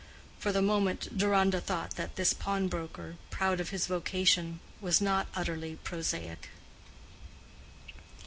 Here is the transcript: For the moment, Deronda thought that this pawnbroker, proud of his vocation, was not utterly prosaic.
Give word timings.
For 0.39 0.51
the 0.51 0.63
moment, 0.63 1.15
Deronda 1.15 1.61
thought 1.61 1.91
that 1.91 2.15
this 2.15 2.33
pawnbroker, 2.33 3.17
proud 3.29 3.59
of 3.59 3.69
his 3.69 3.85
vocation, 3.85 4.59
was 4.81 4.99
not 4.99 5.27
utterly 5.35 5.75
prosaic. 5.83 6.49